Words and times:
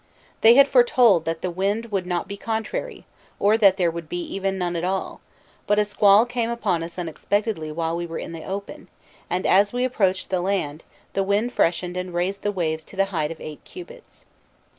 They 0.41 0.55
had 0.55 0.67
foretold 0.67 1.25
that 1.25 1.43
the 1.43 1.51
wind 1.51 1.91
would 1.91 2.07
not 2.07 2.27
be 2.27 2.35
contrary, 2.35 3.05
or 3.39 3.55
that 3.59 3.77
there 3.77 3.91
would 3.91 4.09
be 4.09 4.19
even 4.33 4.57
none 4.57 4.75
at 4.75 4.83
all; 4.83 5.21
but 5.67 5.77
a 5.77 5.85
squall 5.85 6.25
came 6.25 6.49
upon 6.49 6.81
us 6.81 6.97
unexpectedly 6.97 7.71
while 7.71 7.95
we 7.95 8.07
were 8.07 8.17
in 8.17 8.31
the 8.31 8.43
open, 8.43 8.87
and 9.29 9.45
as 9.45 9.71
we 9.73 9.85
approached 9.85 10.31
the 10.31 10.41
land, 10.41 10.83
the 11.13 11.21
wind 11.21 11.53
freshened 11.53 11.97
and 11.97 12.15
raised 12.15 12.41
the 12.41 12.51
waves 12.51 12.83
to 12.85 12.95
the 12.95 13.05
height 13.13 13.29
of 13.29 13.39
eight 13.39 13.63
cubits. 13.63 14.25